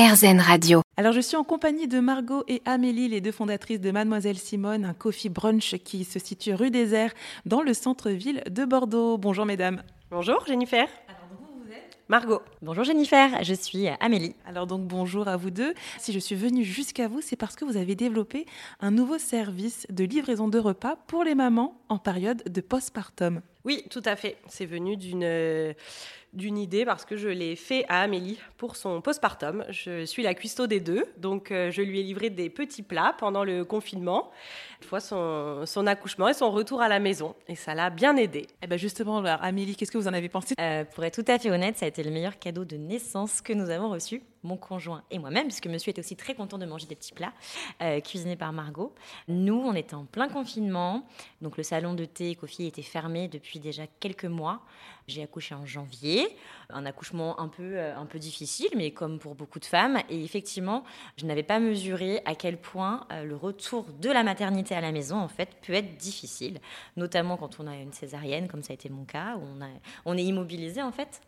RZN 0.00 0.40
Radio. 0.40 0.80
Alors 0.96 1.12
je 1.12 1.20
suis 1.20 1.36
en 1.36 1.44
compagnie 1.44 1.86
de 1.86 2.00
Margot 2.00 2.42
et 2.48 2.62
Amélie, 2.64 3.08
les 3.08 3.20
deux 3.20 3.32
fondatrices 3.32 3.82
de 3.82 3.90
Mademoiselle 3.90 4.38
Simone, 4.38 4.86
un 4.86 4.94
coffee 4.94 5.28
brunch 5.28 5.76
qui 5.84 6.04
se 6.04 6.18
situe 6.18 6.54
rue 6.54 6.70
des 6.70 6.94
Airs 6.94 7.12
dans 7.44 7.60
le 7.60 7.74
centre-ville 7.74 8.42
de 8.50 8.64
Bordeaux. 8.64 9.18
Bonjour 9.18 9.44
mesdames. 9.44 9.82
Bonjour 10.10 10.42
Jennifer. 10.46 10.88
Alors 11.06 11.28
vous, 11.30 11.70
êtes 11.70 11.98
Margot. 12.08 12.40
Bonjour 12.62 12.84
Jennifer, 12.84 13.44
je 13.44 13.52
suis 13.52 13.88
Amélie. 14.00 14.34
Alors 14.46 14.66
donc 14.66 14.86
bonjour 14.86 15.28
à 15.28 15.36
vous 15.36 15.50
deux. 15.50 15.74
Si 15.98 16.14
je 16.14 16.18
suis 16.18 16.34
venue 16.34 16.64
jusqu'à 16.64 17.06
vous, 17.06 17.20
c'est 17.20 17.36
parce 17.36 17.54
que 17.54 17.66
vous 17.66 17.76
avez 17.76 17.94
développé 17.94 18.46
un 18.80 18.92
nouveau 18.92 19.18
service 19.18 19.86
de 19.90 20.04
livraison 20.04 20.48
de 20.48 20.58
repas 20.58 20.96
pour 21.08 21.24
les 21.24 21.34
mamans 21.34 21.78
en 21.90 21.98
période 21.98 22.42
de 22.50 22.60
postpartum. 22.62 23.42
Oui, 23.64 23.84
tout 23.90 24.02
à 24.04 24.16
fait. 24.16 24.36
C'est 24.48 24.66
venu 24.66 24.96
d'une 24.96 25.24
euh, 25.24 25.72
d'une 26.32 26.58
idée 26.58 26.84
parce 26.84 27.04
que 27.04 27.16
je 27.16 27.28
l'ai 27.28 27.56
fait 27.56 27.84
à 27.88 28.02
Amélie 28.02 28.38
pour 28.56 28.76
son 28.76 29.00
postpartum. 29.00 29.64
Je 29.70 30.04
suis 30.04 30.22
la 30.22 30.34
cuistot 30.34 30.66
des 30.66 30.80
deux, 30.80 31.04
donc 31.16 31.50
euh, 31.50 31.70
je 31.70 31.82
lui 31.82 32.00
ai 32.00 32.02
livré 32.02 32.30
des 32.30 32.48
petits 32.50 32.82
plats 32.82 33.14
pendant 33.18 33.44
le 33.44 33.64
confinement, 33.64 34.30
une 34.80 34.88
fois 34.88 35.00
son, 35.00 35.66
son 35.66 35.86
accouchement 35.86 36.28
et 36.28 36.34
son 36.34 36.50
retour 36.50 36.80
à 36.80 36.88
la 36.88 37.00
maison. 37.00 37.34
Et 37.48 37.56
ça 37.56 37.74
l'a 37.74 37.90
bien 37.90 38.16
aidé. 38.16 38.40
Et 38.40 38.46
eh 38.62 38.66
bien 38.66 38.76
justement, 38.76 39.18
alors, 39.18 39.42
Amélie, 39.42 39.76
qu'est-ce 39.76 39.90
que 39.90 39.98
vous 39.98 40.08
en 40.08 40.14
avez 40.14 40.28
pensé? 40.28 40.54
Euh, 40.60 40.84
Pour 40.84 41.04
être 41.04 41.22
tout 41.22 41.30
à 41.30 41.38
fait 41.38 41.50
honnête, 41.50 41.76
ça 41.76 41.86
a 41.86 41.88
été 41.88 42.02
le 42.02 42.10
meilleur 42.10 42.38
cadeau 42.38 42.64
de 42.64 42.76
naissance 42.76 43.40
que 43.40 43.52
nous 43.52 43.70
avons 43.70 43.90
reçu, 43.90 44.22
mon 44.42 44.56
conjoint 44.56 45.02
et 45.10 45.18
moi-même, 45.18 45.46
puisque 45.46 45.66
monsieur 45.66 45.90
était 45.90 46.00
aussi 46.00 46.16
très 46.16 46.34
content 46.34 46.58
de 46.58 46.66
manger 46.66 46.86
des 46.86 46.96
petits 46.96 47.12
plats 47.12 47.32
euh, 47.82 48.00
cuisinés 48.00 48.36
par 48.36 48.52
Margot. 48.52 48.94
Nous, 49.28 49.54
on 49.54 49.74
était 49.74 49.94
en 49.94 50.04
plein 50.04 50.28
confinement, 50.28 51.06
donc 51.42 51.56
le 51.56 51.62
salon 51.62 51.94
de 51.94 52.04
thé 52.04 52.30
et 52.30 52.34
coffee 52.34 52.66
était 52.66 52.82
fermé 52.82 53.28
depuis 53.28 53.60
déjà 53.60 53.84
quelques 54.00 54.24
mois. 54.24 54.60
J'ai 55.06 55.22
accouché 55.22 55.54
en 55.54 55.66
janvier, 55.66 56.28
un 56.68 56.86
accouchement 56.86 57.40
un 57.40 57.48
peu, 57.48 57.76
euh, 57.76 57.96
un 57.96 58.06
peu 58.06 58.18
difficile, 58.18 58.68
mais 58.76 58.92
comme 58.92 59.18
pour 59.18 59.34
beaucoup 59.34 59.58
de 59.58 59.64
femmes. 59.64 59.98
Et 60.08 60.22
effectivement, 60.22 60.84
je 61.16 61.26
n'avais 61.26 61.42
pas 61.42 61.58
mesuré 61.58 62.22
à 62.24 62.34
quel 62.34 62.56
point 62.56 63.06
euh, 63.10 63.24
le 63.24 63.34
retour 63.34 63.86
de 64.00 64.08
la 64.08 64.22
maternité 64.22 64.74
à 64.74 64.80
la 64.80 64.92
maison, 64.92 65.16
en 65.16 65.28
fait, 65.28 65.48
peut 65.66 65.72
être 65.72 65.96
difficile, 65.96 66.60
notamment 66.96 67.36
quand 67.36 67.58
on 67.58 67.66
a 67.66 67.76
une 67.76 67.92
césarienne, 67.92 68.46
comme 68.46 68.62
ça 68.62 68.72
a 68.72 68.74
été 68.74 68.88
mon 68.88 69.04
cas, 69.04 69.36
où 69.36 69.40
on, 69.40 69.58
on 70.04 70.16
est 70.16 70.24
immobilisé, 70.24 70.80
en 70.80 70.92
fait. 70.92 71.20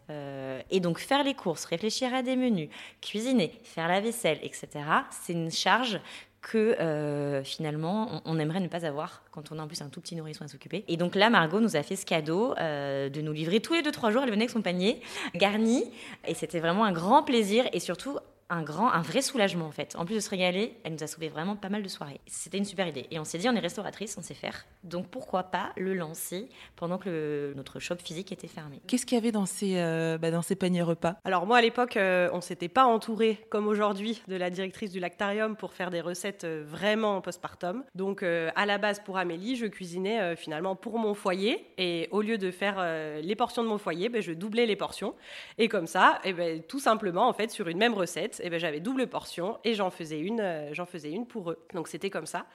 Et 0.70 0.80
donc, 0.80 0.98
faire 0.98 1.24
les 1.24 1.34
courses, 1.34 1.64
réfléchir 1.64 2.14
à 2.14 2.22
des 2.22 2.36
menus, 2.36 2.68
cuisiner, 3.02 3.52
faire 3.64 3.88
la 3.88 4.00
vaisselle, 4.00 4.38
etc., 4.42 4.68
c'est 5.10 5.34
une 5.34 5.50
charge 5.50 6.00
que 6.40 6.76
euh, 6.80 7.44
finalement 7.44 8.20
on, 8.24 8.38
aimerait 8.38 8.58
ne 8.58 8.66
pas 8.66 8.84
avoir 8.84 9.22
quand 9.30 9.52
on 9.52 9.60
a 9.60 9.62
en 9.62 9.68
plus 9.68 9.80
un 9.80 9.88
tout 9.88 10.00
petit 10.00 10.16
nourrisson 10.16 10.44
à 10.44 10.48
s'occuper. 10.48 10.84
Et 10.88 10.96
donc 10.96 11.14
là, 11.14 11.30
Margot 11.30 11.60
nous 11.60 11.76
a 11.76 11.82
fait 11.84 11.94
ce 11.94 12.04
cadeau 12.04 12.54
euh, 12.58 13.08
de 13.08 13.20
nous 13.20 13.32
livrer 13.32 13.60
tous 13.60 13.74
les 13.74 13.82
deux 13.82 13.92
trois 13.92 14.10
jours. 14.10 14.22
Elle 14.22 14.30
venait 14.30 14.42
avec 14.42 14.50
son 14.50 14.60
panier 14.60 15.00
garni 15.36 15.84
et 16.26 16.34
c'était 16.34 16.58
vraiment 16.58 16.84
un 16.84 16.92
grand 16.92 17.22
plaisir 17.22 17.64
et 17.72 17.78
surtout 17.78 18.18
un 18.52 18.62
grand, 18.62 18.92
un 18.92 19.00
vrai 19.00 19.22
soulagement 19.22 19.64
en 19.64 19.70
fait. 19.70 19.96
En 19.96 20.04
plus 20.04 20.16
de 20.16 20.20
se 20.20 20.28
régaler, 20.28 20.76
elle 20.84 20.92
nous 20.92 21.02
a 21.02 21.06
sauvé 21.06 21.28
vraiment 21.28 21.56
pas 21.56 21.70
mal 21.70 21.82
de 21.82 21.88
soirées. 21.88 22.20
C'était 22.26 22.58
une 22.58 22.66
super 22.66 22.86
idée. 22.86 23.06
Et 23.10 23.18
on 23.18 23.24
s'est 23.24 23.38
dit, 23.38 23.48
on 23.48 23.54
est 23.54 23.60
restauratrice, 23.60 24.16
on 24.18 24.22
sait 24.22 24.34
faire. 24.34 24.66
Donc 24.84 25.08
pourquoi 25.08 25.44
pas 25.44 25.72
le 25.78 25.94
lancer 25.94 26.50
pendant 26.76 26.98
que 26.98 27.54
notre 27.56 27.80
shop 27.80 27.96
physique 27.96 28.30
était 28.30 28.48
fermé. 28.48 28.82
Qu'est-ce 28.86 29.06
qu'il 29.06 29.16
y 29.16 29.20
avait 29.20 29.32
dans 29.32 29.46
ces, 29.46 29.78
euh, 29.78 30.18
bah, 30.18 30.30
dans 30.30 30.42
ces 30.42 30.54
paniers 30.54 30.82
repas? 30.82 31.16
Alors 31.24 31.46
moi 31.46 31.56
à 31.56 31.62
l'époque, 31.62 31.96
euh, 31.96 32.28
on 32.34 32.42
s'était 32.42 32.68
pas 32.68 32.84
entouré 32.84 33.42
comme 33.48 33.68
aujourd'hui 33.68 34.22
de 34.28 34.36
la 34.36 34.50
directrice 34.50 34.92
du 34.92 35.00
lactarium 35.00 35.56
pour 35.56 35.72
faire 35.72 35.90
des 35.90 36.02
recettes 36.02 36.44
euh, 36.44 36.62
vraiment 36.66 37.22
postpartum. 37.22 37.84
Donc 37.94 38.22
à 38.22 38.66
la 38.66 38.76
base 38.76 39.00
pour 39.00 39.16
Amélie, 39.16 39.56
je 39.56 39.66
cuisinais 39.66 40.36
finalement 40.36 40.76
pour 40.76 40.98
mon 40.98 41.14
foyer 41.14 41.66
et 41.78 42.08
au 42.10 42.20
lieu 42.20 42.36
de 42.36 42.50
faire 42.50 42.84
les 43.22 43.34
portions 43.34 43.62
de 43.62 43.68
mon 43.68 43.78
foyer, 43.78 44.08
ben, 44.08 44.20
je 44.20 44.32
doublais 44.32 44.66
les 44.66 44.76
portions. 44.76 45.14
Et 45.58 45.68
comme 45.68 45.86
ça, 45.86 46.20
et 46.24 46.30
eh 46.30 46.32
ben, 46.32 46.62
tout 46.62 46.80
simplement 46.80 47.28
en 47.28 47.32
fait 47.32 47.50
sur 47.50 47.68
une 47.68 47.78
même 47.78 47.94
recette, 47.94 48.41
et 48.42 48.46
eh 48.46 48.50
ben, 48.50 48.58
j'avais 48.58 48.80
double 48.80 49.06
portion 49.06 49.58
et 49.62 49.74
j'en 49.74 49.90
faisais 49.90 50.18
une, 50.18 50.40
euh, 50.40 50.74
j'en 50.74 50.84
faisais 50.84 51.12
une 51.12 51.28
pour 51.28 51.52
eux. 51.52 51.64
Donc 51.74 51.86
c'était 51.86 52.10
comme 52.10 52.26
ça. 52.26 52.46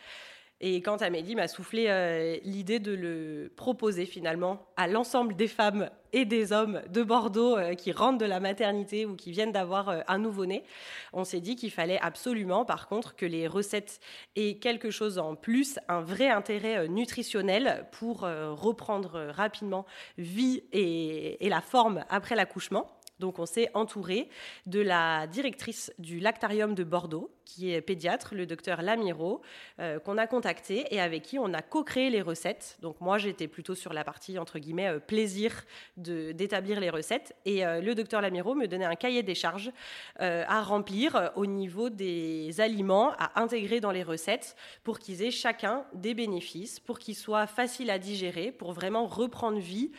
Et 0.60 0.82
quand 0.82 1.02
Amélie 1.02 1.36
m'a 1.36 1.48
soufflé 1.48 1.86
euh, 1.88 2.36
l'idée 2.44 2.80
de 2.80 2.92
le 2.92 3.50
proposer 3.56 4.06
finalement 4.06 4.68
à 4.76 4.88
l'ensemble 4.88 5.38
des 5.38 5.48
femmes 5.48 5.90
et 6.12 6.26
des 6.26 6.52
hommes 6.52 6.82
de 6.90 7.04
Bordeaux 7.04 7.56
euh, 7.56 7.74
qui 7.74 7.94
rentrent 7.94 8.18
de 8.18 8.26
la 8.26 8.42
maternité 8.42 9.06
ou 9.06 9.16
qui 9.16 9.32
viennent 9.32 9.54
d'avoir 9.54 10.04
un 10.10 10.18
nouveau-né, 10.18 10.66
on 11.14 11.24
s'est 11.24 11.40
dit 11.40 11.56
qu'il 11.56 11.72
fallait 11.72 12.00
absolument 12.02 12.66
par 12.66 12.90
contre 12.90 13.16
que 13.16 13.26
les 13.26 13.48
recettes 13.48 14.02
aient 14.36 14.58
quelque 14.58 14.92
chose 14.92 15.20
en 15.20 15.36
plus, 15.36 15.80
un 15.88 16.02
vrai 16.02 16.28
intérêt 16.28 16.90
nutritionnel 16.90 17.88
pour 17.94 18.22
reprendre 18.22 19.30
rapidement 19.30 19.86
vie 20.18 20.64
et 20.74 21.48
la 21.48 21.62
forme 21.62 22.04
après 22.10 22.36
l'accouchement. 22.36 22.98
Donc 23.20 23.40
on 23.40 23.46
s'est 23.46 23.70
entouré 23.74 24.30
de 24.66 24.80
la 24.80 25.28
directrice 25.28 25.92
du 25.98 26.20
lactarium 26.20 26.76
de 26.76 26.84
Bordeaux, 26.84 27.32
qui 27.48 27.72
est 27.72 27.82
pédiatre, 27.82 28.36
le 28.36 28.46
docteur 28.46 28.82
Lamiro, 28.82 29.42
euh, 29.80 30.00
qu'on 30.00 30.18
a 30.18 30.28
contacté 30.28 30.86
et 30.94 31.00
avec 31.00 31.24
qui 31.24 31.40
on 31.40 31.54
a 31.54 31.62
co-créé 31.62 32.10
les 32.10 32.22
recettes. 32.22 32.78
Donc 32.82 33.00
moi 33.02 33.18
j'étais 33.18 33.48
plutôt 33.48 33.74
sur 33.74 33.94
la 33.94 34.04
partie 34.04 34.38
entre 34.38 34.60
guillemets 34.60 34.90
euh, 34.90 35.00
plaisir 35.00 35.64
d'établir 35.96 36.80
les 36.80 36.90
recettes 36.90 37.36
et 37.46 37.66
euh, 37.66 37.82
le 37.82 37.96
docteur 37.96 38.22
Lamiro 38.22 38.54
me 38.54 38.68
donnait 38.68 38.86
un 38.86 38.96
cahier 38.96 39.24
des 39.24 39.36
charges 39.36 39.72
à 40.20 40.62
remplir 40.62 41.32
au 41.36 41.46
niveau 41.46 41.90
des 41.90 42.60
aliments 42.60 43.14
à 43.18 43.42
intégrer 43.42 43.80
dans 43.80 43.92
les 43.92 44.04
recettes 44.04 44.56
pour 44.84 45.00
qu'ils 45.00 45.24
aient 45.24 45.32
chacun 45.32 45.86
des 45.94 46.14
bénéfices, 46.14 46.80
pour 46.80 47.00
qu'ils 47.00 47.16
soient 47.16 47.48
faciles 47.48 47.90
à 47.90 48.00
digérer, 48.00 48.52
pour 48.52 48.74
vraiment 48.74 49.06
reprendre 49.06 49.60
vie, 49.60 49.92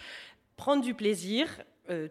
prendre 0.56 0.82
du 0.82 0.94
plaisir, 0.94 1.48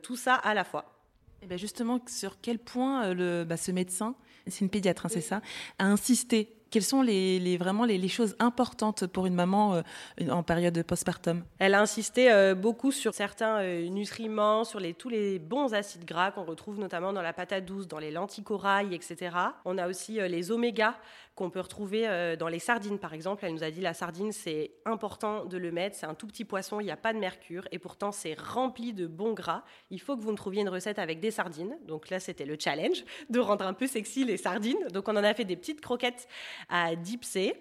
tout 0.01 0.15
ça 0.15 0.35
à 0.35 0.53
la 0.53 0.63
fois. 0.63 0.96
Et 1.39 1.45
eh 1.45 1.47
bien 1.47 1.57
justement, 1.57 1.99
sur 2.07 2.41
quel 2.41 2.57
point 2.57 3.05
euh, 3.05 3.13
le, 3.13 3.45
bah, 3.45 3.57
ce 3.57 3.71
médecin, 3.71 4.15
c'est 4.47 4.61
une 4.61 4.69
pédiatre, 4.69 5.05
hein, 5.05 5.09
c'est 5.09 5.21
ça, 5.21 5.41
a 5.77 5.85
insisté 5.85 6.56
quelles 6.69 6.83
sont 6.83 7.03
vraiment 7.03 7.85
les, 7.85 8.07
choses 8.07 8.35
importantes 8.39 9.05
pour 9.07 9.25
une 9.25 9.33
maman 9.33 9.75
euh, 9.75 10.29
en 10.29 10.43
période 10.43 10.73
de 10.73 10.81
postpartum? 10.81 11.43
Elle 11.59 11.73
a 11.73 11.81
insisté 11.81 12.31
euh, 12.31 12.55
beaucoup 12.55 12.91
sur 12.91 13.13
certains 13.13 13.61
nutriments, 13.89 14.63
sur 14.63 14.81
tous 14.97 15.09
les 15.09 15.39
bons 15.39 15.73
acides 15.73 16.05
gras 16.05 16.31
qu'on 16.31 16.43
retrouve 16.43 16.79
notamment 16.79 17.13
dans 17.13 17.21
la 17.21 17.33
patate 17.33 17.65
douce, 17.65 17.87
dans 17.87 17.99
les 17.99 18.11
lentilles 18.11 18.43
corail, 18.43 18.93
etc. 18.93 19.35
On 19.65 19.77
a 19.77 19.87
aussi 19.87 20.19
les 20.27 20.51
oméga 20.51 20.95
qu'on 21.37 21.51
peut 21.51 21.59
retrouver 21.59 22.07
euh, 22.07 22.35
dans 22.35 22.47
les 22.47 22.57
sardines, 22.57 22.97
par 22.97 23.13
exemple. 23.13 23.45
Elle 23.45 23.53
nous 23.53 23.63
a 23.63 23.69
dit 23.69 23.79
la 23.79 23.93
sardine, 23.93 24.31
c'est 24.31 24.71
important 24.85 25.45
de 25.45 25.57
le 25.57 25.71
mettre, 25.71 25.95
c'est 25.95 26.07
un 26.07 26.15
tout 26.15 26.25
petit 26.25 26.43
poisson, 26.43 26.79
il 26.79 26.85
n'y 26.85 26.91
a 26.91 26.97
pas 26.97 27.13
de 27.13 27.19
mercure, 27.19 27.67
et 27.71 27.77
pourtant 27.77 28.11
c'est 28.11 28.33
rempli 28.33 28.91
de 28.91 29.05
bons 29.05 29.33
gras. 29.33 29.63
Il 29.91 30.01
faut 30.01 30.17
que 30.17 30.23
vous 30.23 30.31
me 30.31 30.35
trouviez 30.35 30.63
une 30.63 30.69
recette 30.69 30.97
avec 30.97 31.19
des 31.19 31.29
sardines. 31.29 31.77
Donc 31.85 32.09
là, 32.09 32.19
c'était 32.19 32.45
le 32.45 32.57
challenge 32.59 33.03
de 33.29 33.39
rendre 33.39 33.67
un 33.67 33.73
peu 33.73 33.85
sexy 33.85 34.25
les 34.25 34.37
sardines. 34.37 34.79
Donc 34.91 35.07
on 35.07 35.15
en 35.15 35.23
a 35.23 35.33
fait 35.35 35.45
des 35.45 35.55
petites 35.55 35.79
croquettes 35.79 36.27
à 36.69 36.95
dipsé. 36.95 37.53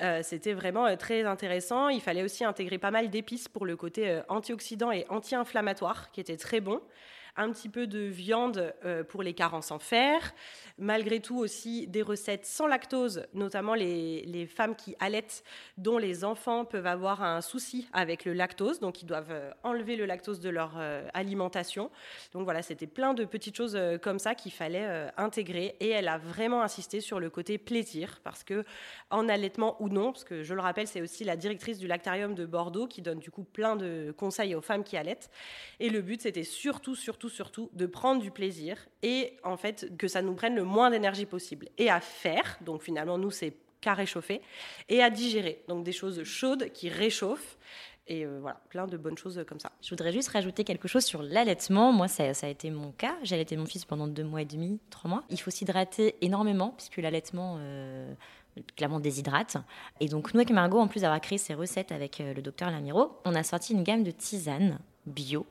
Euh, 0.00 0.20
c'était 0.22 0.54
vraiment 0.54 0.86
euh, 0.86 0.96
très 0.96 1.24
intéressant. 1.24 1.88
Il 1.88 2.00
fallait 2.00 2.22
aussi 2.22 2.44
intégrer 2.44 2.78
pas 2.78 2.90
mal 2.90 3.10
d'épices 3.10 3.48
pour 3.48 3.66
le 3.66 3.76
côté 3.76 4.20
antioxydant 4.28 4.90
et 4.90 5.06
anti-inflammatoire, 5.08 6.10
qui 6.12 6.20
était 6.20 6.36
très 6.36 6.60
bon 6.60 6.80
un 7.36 7.50
petit 7.50 7.68
peu 7.68 7.86
de 7.86 8.00
viande 8.00 8.74
euh, 8.84 9.04
pour 9.04 9.22
les 9.22 9.32
carences 9.32 9.70
en 9.70 9.78
fer, 9.78 10.34
malgré 10.78 11.20
tout 11.20 11.38
aussi 11.38 11.86
des 11.86 12.02
recettes 12.02 12.44
sans 12.44 12.66
lactose, 12.66 13.26
notamment 13.32 13.74
les, 13.74 14.22
les, 14.26 14.46
femmes 14.46 14.76
qui 14.76 14.94
allaitent, 15.00 15.42
dont 15.78 15.96
les 15.96 16.24
enfants 16.24 16.64
peuvent 16.64 16.86
avoir 16.86 17.22
un 17.22 17.40
souci 17.40 17.88
avec 17.92 18.24
le 18.24 18.34
lactose, 18.34 18.80
donc 18.80 19.02
ils 19.02 19.06
doivent 19.06 19.30
euh, 19.30 19.50
enlever 19.62 19.96
le 19.96 20.04
lactose 20.04 20.40
de 20.40 20.50
leur 20.50 20.74
euh, 20.76 21.08
alimentation. 21.14 21.90
Donc 22.32 22.44
voilà, 22.44 22.60
c'était 22.60 22.86
plein 22.86 23.14
de 23.14 23.24
petites 23.24 23.56
choses 23.56 23.78
comme 24.02 24.18
ça 24.18 24.34
qu'il 24.34 24.52
fallait 24.52 25.10
intégrer, 25.16 25.76
et 25.80 25.88
elle 25.88 26.08
a 26.08 26.18
vraiment 26.18 26.62
insisté 26.62 27.00
sur 27.00 27.18
le 27.18 27.30
côté 27.30 27.56
plaisir, 27.58 28.20
parce 28.24 28.44
que 28.44 28.64
en 29.10 29.28
allaitement 29.28 29.80
ou 29.80 29.88
non, 29.88 30.12
parce 30.12 30.24
que 30.24 30.42
je 30.42 30.54
le 30.54 30.60
rappelle, 30.60 30.86
c'est 30.86 31.00
aussi 31.00 31.24
la 31.24 31.36
directrice 31.36 31.78
du 31.78 31.86
lactarium 31.86 32.34
de 32.34 32.44
Bordeaux 32.44 32.86
qui 32.86 33.00
donne 33.00 33.18
du 33.18 33.30
coup 33.30 33.44
plein 33.44 33.76
de 33.76 34.14
conseils 34.16 34.54
aux 34.54 34.60
femmes 34.60 34.84
qui 34.84 34.96
allaitent, 34.96 35.30
et 35.80 35.88
le 35.88 36.02
but 36.02 36.20
c'était 36.20 36.44
surtout, 36.44 36.94
surtout 36.94 37.21
surtout, 37.28 37.70
de 37.72 37.86
prendre 37.86 38.22
du 38.22 38.30
plaisir 38.30 38.76
et 39.02 39.36
en 39.44 39.56
fait 39.56 39.96
que 39.96 40.08
ça 40.08 40.22
nous 40.22 40.34
prenne 40.34 40.54
le 40.54 40.64
moins 40.64 40.90
d'énergie 40.90 41.26
possible. 41.26 41.68
Et 41.78 41.90
à 41.90 42.00
faire, 42.00 42.58
donc 42.62 42.82
finalement, 42.82 43.18
nous, 43.18 43.30
c'est 43.30 43.56
qu'à 43.80 43.94
réchauffer, 43.94 44.40
et 44.88 45.02
à 45.02 45.10
digérer. 45.10 45.62
Donc 45.68 45.84
des 45.84 45.92
choses 45.92 46.22
chaudes 46.24 46.70
qui 46.72 46.88
réchauffent. 46.88 47.58
Et 48.08 48.24
euh, 48.24 48.38
voilà, 48.40 48.60
plein 48.68 48.86
de 48.86 48.96
bonnes 48.96 49.16
choses 49.16 49.44
comme 49.46 49.60
ça. 49.60 49.70
Je 49.80 49.90
voudrais 49.90 50.12
juste 50.12 50.28
rajouter 50.28 50.64
quelque 50.64 50.88
chose 50.88 51.04
sur 51.04 51.22
l'allaitement. 51.22 51.92
Moi, 51.92 52.08
ça, 52.08 52.24
a 52.24 52.48
été 52.48 52.70
mon 52.70 52.90
cas. 52.92 53.16
J'ai 53.22 53.36
allaité 53.36 53.56
mon 53.56 53.66
fils 53.66 53.84
pendant 53.84 54.08
deux 54.08 54.24
mois 54.24 54.42
et 54.42 54.44
demi, 54.44 54.80
trois 54.90 55.08
mois. 55.08 55.22
Il 55.30 55.40
faut 55.40 55.50
s'hydrater 55.50 56.16
énormément, 56.20 56.70
puisque 56.76 56.96
l'allaitement... 56.96 57.56
Euh, 57.58 58.14
clairement 58.76 59.00
déshydrate. 59.00 59.56
Et 60.00 60.08
donc, 60.08 60.34
nous, 60.34 60.40
avec 60.40 60.50
Margot, 60.50 60.78
en 60.78 60.86
plus 60.86 61.00
d'avoir 61.00 61.22
créé 61.22 61.38
ces 61.38 61.54
recettes 61.54 61.90
avec 61.90 62.20
euh, 62.20 62.34
le 62.34 62.42
docteur 62.42 62.70
Lamiro, 62.70 63.18
on 63.24 63.34
a 63.34 63.42
sorti 63.42 63.72
une 63.72 63.82
gamme 63.82 64.02
de 64.02 64.10
tisanes 64.10 64.78
bio 65.06 65.46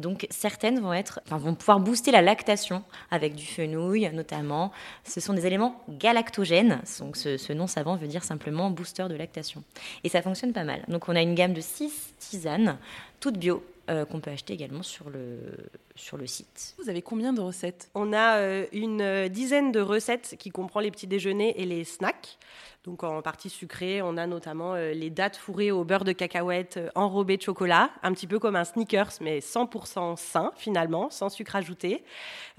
donc 0.00 0.26
certaines 0.30 0.80
vont 0.80 0.92
être, 0.92 1.20
vont 1.26 1.54
pouvoir 1.54 1.80
booster 1.80 2.10
la 2.10 2.22
lactation 2.22 2.82
avec 3.10 3.34
du 3.34 3.46
fenouil 3.46 4.10
notamment. 4.12 4.72
Ce 5.04 5.20
sont 5.20 5.34
des 5.34 5.46
éléments 5.46 5.80
galactogènes. 5.88 6.80
Donc 6.98 7.16
ce, 7.16 7.52
nom 7.52 7.66
savant 7.66 7.96
veut 7.96 8.08
dire 8.08 8.24
simplement 8.24 8.70
booster 8.70 9.06
de 9.08 9.14
lactation. 9.14 9.62
Et 10.04 10.08
ça 10.08 10.22
fonctionne 10.22 10.52
pas 10.52 10.64
mal. 10.64 10.84
Donc 10.88 11.08
on 11.08 11.16
a 11.16 11.22
une 11.22 11.34
gamme 11.34 11.52
de 11.52 11.60
six 11.60 12.14
tisanes, 12.18 12.78
toutes 13.20 13.38
bio, 13.38 13.62
qu'on 14.08 14.20
peut 14.20 14.30
acheter 14.30 14.52
également 14.52 14.82
sur 14.82 15.10
le, 15.10 15.38
sur 15.96 16.16
le 16.16 16.26
site. 16.26 16.74
Vous 16.78 16.88
avez 16.88 17.02
combien 17.02 17.32
de 17.32 17.40
recettes? 17.40 17.90
On 17.94 18.12
a 18.12 18.64
une 18.72 19.28
dizaine 19.28 19.72
de 19.72 19.80
recettes 19.80 20.36
qui 20.38 20.50
comprend 20.50 20.80
les 20.80 20.90
petits 20.90 21.06
déjeuners 21.06 21.54
et 21.56 21.64
les 21.64 21.84
snacks. 21.84 22.38
Donc 22.84 23.04
en 23.04 23.20
partie 23.20 23.50
sucrée, 23.50 24.00
on 24.00 24.16
a 24.16 24.26
notamment 24.26 24.74
euh, 24.74 24.92
les 24.94 25.10
dattes 25.10 25.36
fourrées 25.36 25.70
au 25.70 25.84
beurre 25.84 26.04
de 26.04 26.12
cacahuète 26.12 26.78
euh, 26.78 26.88
enrobées 26.94 27.36
de 27.36 27.42
chocolat, 27.42 27.90
un 28.02 28.12
petit 28.12 28.26
peu 28.26 28.38
comme 28.38 28.56
un 28.56 28.64
sneakers, 28.64 29.12
mais 29.20 29.40
100% 29.40 30.16
sain 30.16 30.52
finalement, 30.56 31.10
sans 31.10 31.28
sucre 31.28 31.56
ajouté. 31.56 32.02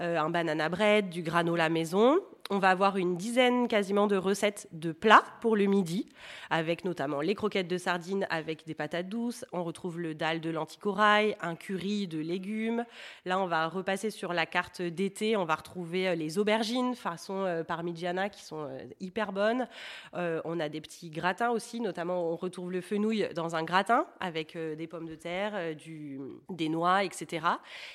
Euh, 0.00 0.16
un 0.16 0.30
banana 0.30 0.68
bread, 0.68 1.08
du 1.08 1.22
granola 1.22 1.68
maison, 1.68 2.20
on 2.52 2.58
va 2.58 2.68
avoir 2.68 2.98
une 2.98 3.16
dizaine 3.16 3.66
quasiment 3.66 4.06
de 4.06 4.16
recettes 4.16 4.68
de 4.72 4.92
plats 4.92 5.24
pour 5.40 5.56
le 5.56 5.64
midi, 5.64 6.06
avec 6.50 6.84
notamment 6.84 7.22
les 7.22 7.34
croquettes 7.34 7.66
de 7.66 7.78
sardines 7.78 8.26
avec 8.28 8.66
des 8.66 8.74
patates 8.74 9.08
douces. 9.08 9.46
On 9.54 9.64
retrouve 9.64 9.98
le 9.98 10.14
dalle 10.14 10.42
de 10.42 10.50
lentilles 10.50 10.78
corail, 10.78 11.34
un 11.40 11.56
curry 11.56 12.06
de 12.08 12.18
légumes. 12.18 12.84
Là, 13.24 13.40
on 13.40 13.46
va 13.46 13.68
repasser 13.68 14.10
sur 14.10 14.34
la 14.34 14.44
carte 14.44 14.82
d'été. 14.82 15.34
On 15.34 15.46
va 15.46 15.54
retrouver 15.54 16.08
euh, 16.08 16.14
les 16.14 16.38
aubergines 16.38 16.94
façon 16.94 17.46
euh, 17.46 17.64
parmigiana 17.64 18.28
qui 18.28 18.44
sont 18.44 18.68
euh, 18.68 18.80
hyper 19.00 19.32
bonnes. 19.32 19.66
on 20.12 20.60
a 20.60 20.68
des 20.68 20.82
petits 20.82 21.08
gratins 21.08 21.48
aussi, 21.48 21.80
notamment 21.80 22.32
on 22.32 22.36
retrouve 22.36 22.70
le 22.70 22.82
fenouil 22.82 23.30
dans 23.34 23.56
un 23.56 23.62
gratin 23.62 24.04
avec 24.20 24.58
des 24.58 24.86
pommes 24.86 25.08
de 25.08 25.14
terre, 25.14 25.54
des 26.50 26.68
noix, 26.68 27.02
etc. 27.02 27.46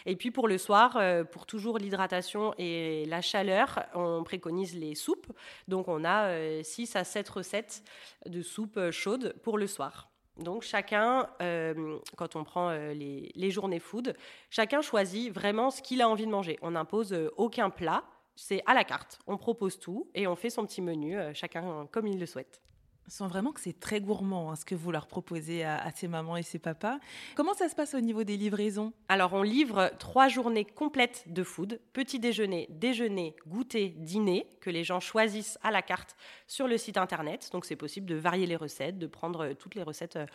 Et 0.07 0.15
puis 0.15 0.31
pour 0.31 0.47
le 0.47 0.57
soir, 0.57 0.99
pour 1.31 1.45
toujours 1.45 1.77
l'hydratation 1.77 2.55
et 2.57 3.05
la 3.05 3.21
chaleur, 3.21 3.83
on 3.93 4.23
préconise 4.23 4.46
les 4.49 4.95
soupes. 4.95 5.27
Donc 5.67 5.87
on 5.87 6.03
a 6.03 6.63
6 6.63 6.95
euh, 6.95 6.99
à 6.99 7.03
7 7.03 7.29
recettes 7.29 7.83
de 8.25 8.41
soupe 8.41 8.77
euh, 8.77 8.91
chaude 8.91 9.35
pour 9.43 9.57
le 9.57 9.67
soir. 9.67 10.09
Donc 10.37 10.61
chacun, 10.61 11.27
euh, 11.41 11.97
quand 12.15 12.35
on 12.35 12.43
prend 12.43 12.71
les, 12.71 13.31
les, 13.33 13.51
journées 13.51 13.79
food, 13.79 14.15
chacun 14.51 14.81
choisit 14.81 15.33
vraiment 15.33 15.71
ce 15.71 15.81
qu'il 15.81 16.01
a 16.01 16.07
envie 16.07 16.27
de 16.27 16.31
manger. 16.31 16.59
On 16.61 16.71
n'impose 16.71 17.31
aucun 17.37 17.71
plat, 17.71 18.03
c'est 18.35 18.61
à 18.67 18.75
la 18.75 18.83
carte. 18.83 19.19
On 19.25 19.37
propose 19.37 19.79
tout 19.79 20.11
et 20.13 20.27
on 20.27 20.35
fait 20.35 20.51
son 20.51 20.63
petit 20.67 20.83
menu, 20.83 21.17
chacun 21.33 21.87
comme 21.91 22.05
il 22.05 22.19
le 22.19 22.27
souhaite. 22.27 22.61
Sent 23.07 23.27
vraiment 23.27 23.53
que 23.53 23.61
c'est 23.61 23.79
très 23.79 24.01
gourmand 24.01 24.51
hein, 24.51 24.55
ce 24.55 24.65
que 24.65 24.75
vous 24.75 24.91
leur 24.91 25.07
proposez 25.07 25.63
à, 25.63 25.89
ces 25.95 26.09
mamans 26.09 26.35
et 26.35 26.43
ces 26.43 26.59
papas. 26.59 26.99
Comment 27.35 27.53
ça 27.53 27.69
se 27.69 27.75
passe 27.75 27.93
au 27.93 28.01
niveau 28.01 28.25
des 28.25 28.35
livraisons? 28.35 28.91
Alors 29.07 29.33
on 29.33 29.43
livre 29.43 29.91
trois 29.97 30.27
journées 30.27 30.65
complètes 30.65 31.23
de 31.27 31.43
food, 31.43 31.79
petit 31.93 32.19
déjeuner, 32.19 32.67
déjeuner, 32.69 33.35
goûter, 33.47 33.89
dîner, 33.89 34.47
que 34.59 34.69
les 34.69 34.83
gens 34.83 34.99
choisissent 34.99 35.57
à 35.63 35.71
la 35.71 35.81
carte 35.81 36.17
sur 36.47 36.67
le 36.67 36.77
site 36.77 36.97
internet. 36.97 37.49
Donc 37.53 37.65
c'est 37.65 37.77
possible 37.77 38.07
de 38.07 38.15
varier 38.15 38.45
les 38.45 38.57
recettes, 38.57 38.99
de 38.99 39.07
prendre 39.07 39.45
euh, 39.45 39.53
toutes 39.53 39.75
les 39.75 39.83
recettes 39.83 40.17
euh, 40.17 40.25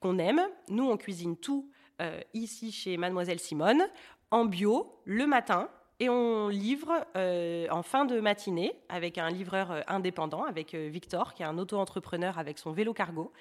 qu'on 0.00 0.18
aime. 0.18 0.42
Nous 0.68 0.84
on 0.84 0.98
cuisine 0.98 1.36
tout 1.36 1.70
euh, 2.02 2.20
ici 2.34 2.72
chez 2.72 2.96
Mademoiselle 2.98 3.40
Simone 3.40 3.82
en 4.30 4.44
bio 4.44 5.00
le 5.04 5.26
matin 5.26 5.70
et 6.00 6.08
on 6.08 6.48
livre 6.48 6.92
euh, 7.16 7.66
en 7.70 7.82
fin 7.82 8.04
de 8.04 8.20
matinée 8.20 8.72
avec 8.88 9.18
un 9.18 9.30
livreur 9.30 9.72
euh, 9.72 9.80
indépendant, 9.88 10.44
avec 10.44 10.74
euh, 10.74 10.88
Victor, 10.88 11.34
qui 11.34 11.42
est 11.42 11.46
un 11.46 11.58
auto-entrepreneur 11.58 12.38
avec 12.38 12.58
son 12.58 12.72
vélo 12.72 12.92
cargo. 12.92 13.32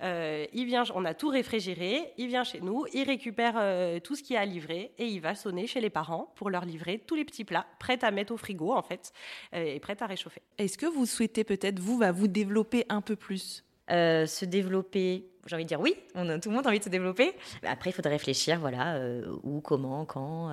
il 0.00 0.64
vient, 0.64 0.84
on 0.94 1.04
a 1.04 1.14
tout 1.14 1.28
réfrigéré, 1.28 2.12
il 2.16 2.28
vient 2.28 2.44
chez 2.44 2.60
nous, 2.60 2.86
il 2.92 3.04
récupère 3.04 3.54
tout 4.02 4.14
ce 4.14 4.22
qui 4.22 4.36
a 4.36 4.40
à 4.40 4.44
livrer 4.44 4.92
et 4.98 5.06
il 5.06 5.20
va 5.20 5.34
sonner 5.34 5.66
chez 5.66 5.80
les 5.80 5.90
parents 5.90 6.32
pour 6.36 6.50
leur 6.50 6.64
livrer 6.64 7.02
tous 7.06 7.14
les 7.14 7.24
petits 7.24 7.44
plats 7.44 7.66
prêts 7.80 8.02
à 8.04 8.10
mettre 8.10 8.32
au 8.32 8.36
frigo 8.36 8.72
en 8.72 8.82
fait 8.82 9.12
et 9.52 9.80
prêts 9.80 9.96
à 10.00 10.06
réchauffer. 10.06 10.42
Est-ce 10.58 10.78
que 10.78 10.86
vous 10.86 11.06
souhaitez 11.06 11.44
peut-être 11.44 11.80
vous 11.80 11.98
va 11.98 12.12
vous 12.12 12.28
développer 12.28 12.84
un 12.88 13.00
peu 13.00 13.16
plus? 13.16 13.64
Se 13.88 14.44
développer 14.44 15.26
j'ai 15.48 15.56
envie 15.56 15.64
de 15.64 15.68
dire 15.68 15.80
oui, 15.80 15.96
on 16.14 16.28
a, 16.28 16.38
tout 16.38 16.50
le 16.50 16.56
monde 16.56 16.66
a 16.66 16.70
envie 16.70 16.78
de 16.78 16.84
se 16.84 16.88
développer. 16.88 17.32
Après, 17.64 17.90
il 17.90 17.92
faudrait 17.92 18.12
réfléchir, 18.12 18.58
voilà, 18.60 19.00
où, 19.42 19.60
comment, 19.60 20.04
quand, 20.04 20.50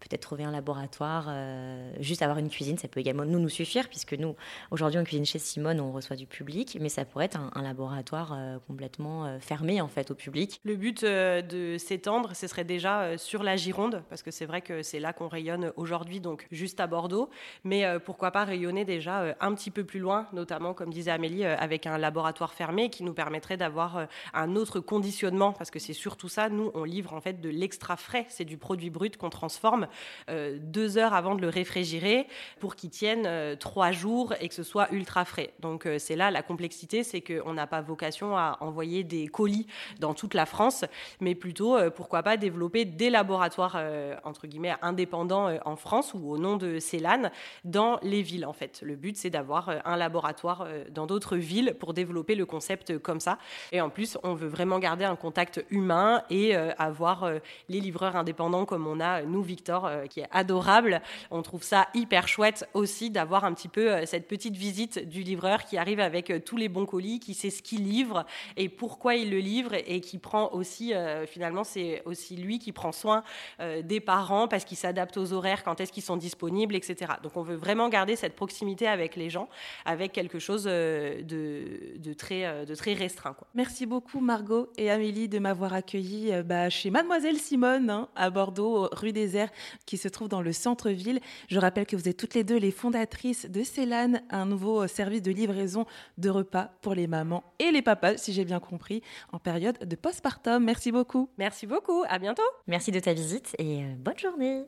peut-être 0.00 0.22
trouver 0.22 0.44
un 0.44 0.50
laboratoire, 0.50 1.26
euh, 1.28 1.92
juste 2.00 2.22
avoir 2.22 2.38
une 2.38 2.48
cuisine, 2.48 2.78
ça 2.78 2.88
peut 2.88 3.00
également 3.00 3.24
nous 3.24 3.38
nous 3.38 3.48
suffire, 3.48 3.88
puisque 3.88 4.14
nous, 4.14 4.34
aujourd'hui, 4.70 4.98
on 4.98 5.04
cuisine 5.04 5.26
chez 5.26 5.38
Simone, 5.38 5.80
on 5.80 5.92
reçoit 5.92 6.16
du 6.16 6.26
public, 6.26 6.78
mais 6.80 6.88
ça 6.88 7.04
pourrait 7.04 7.26
être 7.26 7.38
un, 7.38 7.62
laboratoire 7.62 8.32
euh, 8.34 8.58
complètement 8.66 9.26
euh, 9.26 9.38
fermé, 9.38 9.80
en 9.80 9.88
fait, 9.88 10.10
au 10.10 10.14
public. 10.14 10.60
Le 10.64 10.76
but 10.76 11.04
de 11.04 11.76
s'étendre, 11.78 12.34
ce 12.34 12.46
serait 12.46 12.64
déjà 12.64 13.18
sur 13.18 13.42
la 13.42 13.56
Gironde, 13.56 14.02
parce 14.08 14.22
que 14.22 14.30
c'est 14.30 14.46
vrai 14.46 14.62
que 14.62 14.82
c'est 14.82 14.98
là 14.98 15.12
qu'on 15.12 15.28
rayonne 15.28 15.72
aujourd'hui, 15.76 16.20
donc 16.20 16.46
juste 16.50 16.80
à 16.80 16.86
Bordeaux, 16.86 17.28
mais 17.64 17.84
pourquoi 18.04 18.30
pas 18.30 18.44
rayonner 18.44 18.84
déjà 18.84 19.36
un 19.40 19.54
petit 19.54 19.70
peu 19.70 19.84
plus 19.84 20.00
loin, 20.00 20.26
notamment, 20.32 20.72
comme 20.72 20.90
disait 20.90 21.10
Amélie, 21.10 21.44
avec 21.44 21.86
un 21.86 21.98
laboratoire 21.98 22.54
fermé 22.54 22.88
qui 22.88 23.02
nous 23.02 23.12
permettrait 23.12 23.58
d'avoir 23.58 24.06
un 24.34 24.56
autre 24.56 24.80
conditionnement, 24.80 25.52
parce 25.52 25.70
que 25.70 25.78
c'est 25.78 25.92
surtout 25.92 26.28
ça, 26.28 26.48
nous, 26.48 26.70
on 26.74 26.84
livre 26.84 27.12
en 27.12 27.20
fait 27.20 27.40
de 27.40 27.48
l'extra 27.48 27.96
frais, 27.96 28.26
c'est 28.28 28.44
du 28.44 28.56
produit 28.56 28.90
brut 28.90 29.16
qu'on 29.16 29.30
transforme 29.30 29.88
euh, 30.28 30.58
deux 30.60 30.98
heures 30.98 31.14
avant 31.14 31.34
de 31.34 31.40
le 31.40 31.48
réfrigérer 31.48 32.26
pour 32.58 32.76
qu'il 32.76 32.90
tienne 32.90 33.24
euh, 33.26 33.56
trois 33.56 33.92
jours 33.92 34.34
et 34.40 34.48
que 34.48 34.54
ce 34.54 34.62
soit 34.62 34.90
ultra 34.92 35.24
frais. 35.24 35.52
Donc 35.60 35.86
euh, 35.86 35.98
c'est 35.98 36.16
là 36.16 36.30
la 36.30 36.42
complexité, 36.42 37.02
c'est 37.02 37.20
qu'on 37.20 37.54
n'a 37.54 37.66
pas 37.66 37.80
vocation 37.80 38.36
à 38.36 38.58
envoyer 38.60 39.04
des 39.04 39.28
colis 39.28 39.66
dans 39.98 40.14
toute 40.14 40.34
la 40.34 40.46
France, 40.46 40.84
mais 41.20 41.34
plutôt 41.34 41.76
pourquoi 41.94 42.22
pas 42.22 42.36
développer 42.36 42.84
des 42.84 43.10
laboratoires 43.10 43.80
entre 44.24 44.46
guillemets 44.46 44.74
indépendants 44.82 45.50
en 45.64 45.76
France 45.76 46.14
ou 46.14 46.30
au 46.30 46.38
nom 46.38 46.56
de 46.56 46.78
CELAN 46.78 47.30
dans 47.64 47.98
les 48.02 48.22
villes 48.22 48.46
en 48.46 48.52
fait. 48.52 48.80
Le 48.82 48.96
but 48.96 49.16
c'est 49.16 49.30
d'avoir 49.30 49.70
un 49.84 49.96
laboratoire 49.96 50.66
dans 50.90 51.06
d'autres 51.06 51.36
villes 51.36 51.74
pour 51.78 51.94
développer 51.94 52.34
le 52.34 52.46
concept 52.46 52.98
comme 52.98 53.20
ça. 53.20 53.38
Et 53.72 53.80
en 53.80 53.90
plus 53.90 54.18
on 54.22 54.34
veut 54.34 54.48
vraiment 54.48 54.78
garder 54.78 55.04
un 55.04 55.16
contact 55.16 55.64
humain 55.70 56.22
et 56.30 56.54
avoir 56.54 57.30
les 57.68 57.80
livreurs 57.80 58.16
indépendants 58.16 58.64
comme 58.64 58.86
on 58.86 59.00
a 59.00 59.22
nous 59.22 59.42
Victor 59.42 59.86
euh, 59.86 60.06
qui 60.06 60.20
est 60.20 60.28
adorable. 60.30 61.00
On 61.30 61.42
trouve 61.42 61.62
ça 61.62 61.88
hyper 61.94 62.28
chouette 62.28 62.68
aussi 62.74 63.10
d'avoir 63.10 63.44
un 63.44 63.52
petit 63.52 63.68
peu 63.68 63.92
euh, 63.92 64.06
cette 64.06 64.28
petite 64.28 64.56
visite 64.56 65.08
du 65.08 65.22
livreur 65.22 65.64
qui 65.64 65.78
arrive 65.78 66.00
avec 66.00 66.30
euh, 66.30 66.40
tous 66.40 66.56
les 66.56 66.68
bons 66.68 66.86
colis, 66.86 67.20
qui 67.20 67.34
sait 67.34 67.50
ce 67.50 67.62
qu'il 67.62 67.84
livre 67.84 68.24
et 68.56 68.68
pourquoi 68.68 69.14
il 69.14 69.30
le 69.30 69.38
livre 69.38 69.74
et 69.74 70.00
qui 70.00 70.18
prend 70.18 70.50
aussi, 70.52 70.92
finalement, 71.26 71.64
c'est 71.64 72.02
aussi 72.04 72.36
lui 72.36 72.58
qui 72.58 72.72
prend 72.72 72.92
soin 72.92 73.22
des 73.58 74.00
parents 74.00 74.48
parce 74.48 74.64
qu'il 74.64 74.76
s'adapte 74.76 75.16
aux 75.16 75.32
horaires, 75.32 75.64
quand 75.64 75.80
est-ce 75.80 75.92
qu'ils 75.92 76.02
sont 76.02 76.16
disponibles, 76.16 76.74
etc. 76.74 77.12
Donc 77.22 77.36
on 77.36 77.42
veut 77.42 77.56
vraiment 77.56 77.88
garder 77.88 78.16
cette 78.16 78.34
proximité 78.36 78.86
avec 78.86 79.16
les 79.16 79.30
gens, 79.30 79.48
avec 79.84 80.12
quelque 80.12 80.38
chose 80.38 80.64
de, 80.64 82.12
très, 82.16 82.94
restreint. 82.94 83.36
Merci 83.54 83.86
beaucoup 83.86 84.09
Margot 84.18 84.68
et 84.76 84.90
Amélie 84.90 85.28
de 85.28 85.38
m'avoir 85.38 85.72
accueilli 85.74 86.32
bah, 86.44 86.68
chez 86.70 86.90
Mademoiselle 86.90 87.38
Simone 87.38 87.88
hein, 87.90 88.08
à 88.16 88.30
Bordeaux, 88.30 88.88
rue 88.92 89.12
des 89.12 89.36
Airs 89.36 89.50
qui 89.86 89.96
se 89.96 90.08
trouve 90.08 90.28
dans 90.28 90.42
le 90.42 90.52
centre-ville. 90.52 91.20
Je 91.48 91.58
rappelle 91.60 91.86
que 91.86 91.94
vous 91.94 92.08
êtes 92.08 92.16
toutes 92.16 92.34
les 92.34 92.44
deux 92.44 92.56
les 92.56 92.70
fondatrices 92.70 93.48
de 93.48 93.62
Célan, 93.62 94.14
un 94.30 94.46
nouveau 94.46 94.82
euh, 94.82 94.86
service 94.88 95.22
de 95.22 95.30
livraison 95.30 95.86
de 96.18 96.30
repas 96.30 96.70
pour 96.82 96.94
les 96.94 97.06
mamans 97.06 97.44
et 97.58 97.70
les 97.70 97.82
papas, 97.82 98.16
si 98.16 98.32
j'ai 98.32 98.44
bien 98.44 98.60
compris, 98.60 99.02
en 99.32 99.38
période 99.38 99.78
de 99.78 99.96
postpartum. 99.96 100.64
Merci 100.64 100.92
beaucoup. 100.92 101.28
Merci 101.38 101.66
beaucoup. 101.66 102.04
À 102.08 102.18
bientôt. 102.18 102.42
Merci 102.66 102.90
de 102.90 103.00
ta 103.00 103.12
visite 103.12 103.54
et 103.58 103.84
euh, 103.84 103.94
bonne 103.98 104.18
journée. 104.18 104.64